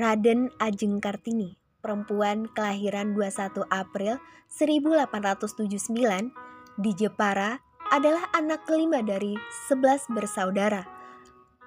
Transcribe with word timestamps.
Raden 0.00 0.48
Ajeng 0.56 0.96
Kartini, 0.96 1.60
perempuan 1.84 2.48
kelahiran 2.56 3.12
21 3.12 3.68
April 3.68 4.16
1879 4.48 6.32
di 6.80 6.96
Jepara, 6.96 7.60
adalah 7.92 8.24
anak 8.32 8.64
kelima 8.64 9.04
dari 9.04 9.36
11 9.68 10.08
bersaudara. 10.16 10.88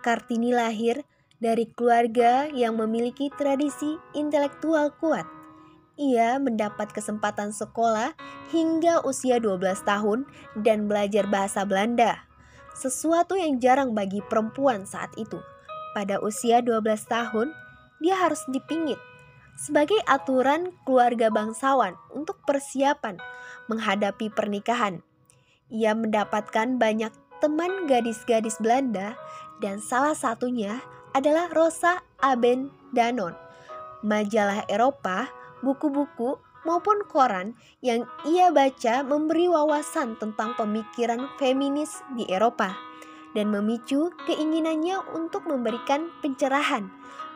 Kartini 0.01 0.49
lahir 0.49 1.05
dari 1.37 1.69
keluarga 1.77 2.49
yang 2.49 2.81
memiliki 2.81 3.29
tradisi 3.37 4.01
intelektual 4.17 4.89
kuat. 4.97 5.29
Ia 6.01 6.41
mendapat 6.41 6.89
kesempatan 6.89 7.53
sekolah 7.53 8.17
hingga 8.49 9.05
usia 9.05 9.37
12 9.37 9.61
tahun 9.85 10.25
dan 10.57 10.89
belajar 10.89 11.29
bahasa 11.29 11.69
Belanda 11.69 12.25
sesuatu 12.73 13.37
yang 13.37 13.61
jarang 13.61 13.93
bagi 13.93 14.25
perempuan 14.25 14.89
saat 14.89 15.13
itu. 15.21 15.37
Pada 15.93 16.17
usia 16.25 16.57
12 16.65 16.81
tahun, 17.05 17.53
dia 18.03 18.19
harus 18.19 18.43
dipingit 18.51 18.99
sebagai 19.55 19.97
aturan 20.09 20.75
keluarga 20.83 21.31
bangsawan 21.31 21.95
untuk 22.11 22.41
persiapan 22.43 23.15
menghadapi 23.71 24.27
pernikahan. 24.33 24.99
Ia 25.71 25.95
mendapatkan 25.95 26.75
banyak 26.75 27.13
teman 27.39 27.87
gadis-gadis 27.87 28.59
Belanda 28.59 29.15
dan 29.63 29.79
salah 29.79 30.17
satunya 30.17 30.83
adalah 31.15 31.47
Rosa 31.53 32.03
Aben 32.19 32.73
Danon. 32.91 33.37
Majalah 34.03 34.67
Eropa, 34.67 35.31
buku-buku 35.63 36.35
maupun 36.67 37.07
koran 37.07 37.55
yang 37.79 38.03
ia 38.27 38.51
baca 38.51 39.03
memberi 39.05 39.47
wawasan 39.47 40.19
tentang 40.19 40.55
pemikiran 40.59 41.31
feminis 41.39 42.03
di 42.19 42.27
Eropa 42.27 42.75
dan 43.31 43.49
memicu 43.49 44.11
keinginannya 44.27 44.99
untuk 45.15 45.47
memberikan 45.47 46.11
pencerahan 46.21 46.87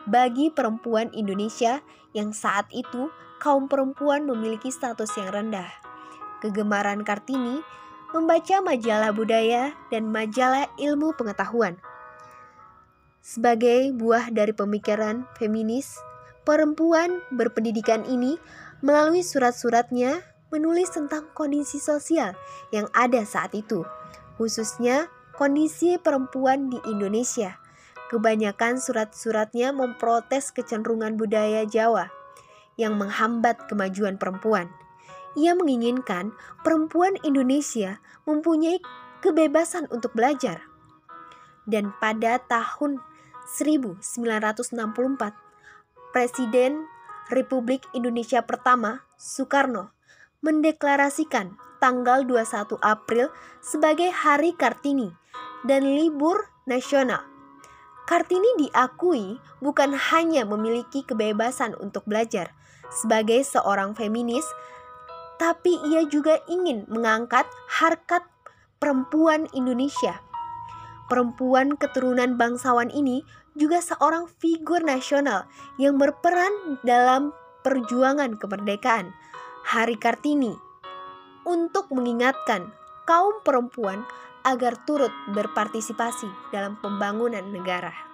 bagi 0.06 0.52
perempuan 0.52 1.10
Indonesia 1.16 1.80
yang 2.14 2.30
saat 2.36 2.68
itu 2.70 3.10
kaum 3.42 3.66
perempuan 3.66 4.28
memiliki 4.28 4.70
status 4.70 5.10
yang 5.18 5.32
rendah. 5.32 5.68
Kegemaran 6.44 7.02
Kartini 7.02 7.64
membaca 8.14 8.62
majalah 8.62 9.10
budaya 9.10 9.74
dan 9.90 10.12
majalah 10.12 10.70
ilmu 10.78 11.16
pengetahuan. 11.18 11.80
Sebagai 13.24 13.92
buah 13.92 14.30
dari 14.30 14.54
pemikiran 14.54 15.26
feminis, 15.36 15.98
perempuan 16.46 17.20
berpendidikan 17.34 18.06
ini 18.08 18.38
Melalui 18.78 19.26
surat-suratnya, 19.26 20.22
menulis 20.54 20.94
tentang 20.94 21.26
kondisi 21.34 21.82
sosial 21.82 22.38
yang 22.70 22.86
ada 22.94 23.26
saat 23.26 23.50
itu, 23.58 23.82
khususnya 24.38 25.10
kondisi 25.34 25.98
perempuan 25.98 26.70
di 26.70 26.78
Indonesia. 26.86 27.58
Kebanyakan 28.08 28.80
surat-suratnya 28.80 29.76
memprotes 29.76 30.48
kecenderungan 30.56 31.20
budaya 31.20 31.68
Jawa 31.68 32.08
yang 32.80 32.96
menghambat 32.96 33.68
kemajuan 33.68 34.16
perempuan. 34.16 34.72
Ia 35.36 35.52
menginginkan 35.52 36.32
perempuan 36.64 37.20
Indonesia 37.20 38.00
mempunyai 38.24 38.80
kebebasan 39.20 39.92
untuk 39.92 40.16
belajar. 40.16 40.64
Dan 41.68 41.92
pada 42.00 42.40
tahun 42.48 42.96
1964, 43.44 44.72
Presiden 46.16 46.88
Republik 47.28 47.84
Indonesia 47.92 48.40
pertama, 48.40 49.04
Soekarno, 49.20 49.92
mendeklarasikan 50.40 51.60
tanggal 51.76 52.24
21 52.24 52.80
April 52.80 53.28
sebagai 53.60 54.08
Hari 54.08 54.56
Kartini 54.56 55.12
dan 55.68 55.84
libur 55.84 56.48
nasional. 56.64 57.37
Kartini 58.08 58.48
diakui 58.56 59.36
bukan 59.60 59.92
hanya 59.92 60.48
memiliki 60.48 61.04
kebebasan 61.04 61.76
untuk 61.76 62.08
belajar 62.08 62.56
sebagai 62.88 63.44
seorang 63.44 63.92
feminis, 63.92 64.48
tapi 65.36 65.76
ia 65.92 66.08
juga 66.08 66.40
ingin 66.48 66.88
mengangkat 66.88 67.44
harkat 67.68 68.24
perempuan 68.80 69.44
Indonesia. 69.52 70.24
Perempuan 71.12 71.76
keturunan 71.76 72.40
bangsawan 72.40 72.88
ini 72.88 73.28
juga 73.60 73.84
seorang 73.84 74.24
figur 74.40 74.80
nasional 74.80 75.44
yang 75.76 76.00
berperan 76.00 76.80
dalam 76.88 77.36
perjuangan 77.60 78.40
kemerdekaan 78.40 79.12
Hari 79.68 80.00
Kartini 80.00 80.56
untuk 81.44 81.92
mengingatkan 81.92 82.72
kaum 83.04 83.36
perempuan 83.44 84.08
agar 84.48 84.80
turut 84.88 85.12
berpartisipasi 85.28 86.48
dalam 86.48 86.80
pembangunan 86.80 87.44
negara. 87.44 88.07